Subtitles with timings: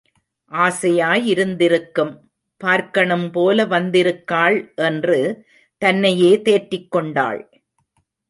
[0.51, 2.13] ஆசையாய் இருந்திருக்கும்
[2.57, 5.19] பார்க்கணும் போல வந்திருக்காள் என்று
[5.81, 7.41] தன்னையே தேற்றிக் கொண்டாள்.